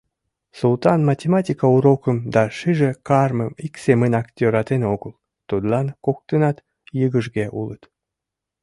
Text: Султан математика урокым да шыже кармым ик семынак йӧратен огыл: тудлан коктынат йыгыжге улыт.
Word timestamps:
Султан 0.59 0.99
математика 1.09 1.65
урокым 1.75 2.17
да 2.33 2.43
шыже 2.57 2.89
кармым 3.07 3.51
ик 3.65 3.73
семынак 3.83 4.27
йӧратен 4.39 4.81
огыл: 4.93 5.13
тудлан 5.49 5.87
коктынат 6.05 6.57
йыгыжге 6.99 7.45
улыт. 7.59 7.83